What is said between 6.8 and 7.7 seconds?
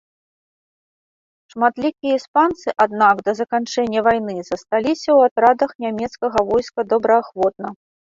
добраахвотна.